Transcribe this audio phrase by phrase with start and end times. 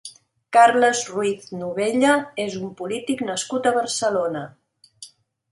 [0.55, 2.15] Carles Ruiz Novella
[2.45, 4.43] és un polític nascut a Barcelona.